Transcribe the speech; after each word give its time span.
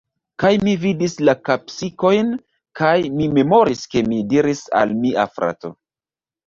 Kaj 0.43 0.49
mi 0.67 0.71
vidis 0.85 1.13
la 1.29 1.35
kapsikojn 1.49 2.33
kaj 2.81 2.97
mi 3.19 3.31
memoris 3.37 3.87
ke 3.93 4.07
mi 4.11 4.27
diris 4.35 4.67
al 4.83 5.01
mia 5.05 5.33
frato: 5.39 5.79